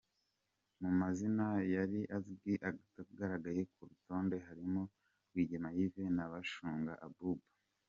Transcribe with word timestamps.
Mu 0.81 0.89
mazina 0.99 1.45
yari 1.75 1.99
azwi 2.17 2.53
atagaragaye 2.69 3.61
ku 3.73 3.79
rutonde 3.89 4.35
harimo 4.47 4.81
Rwigema 5.29 5.69
Yves 5.81 6.11
na 6.17 6.25
Bashunga 6.33 6.93
Abuba. 7.07 7.43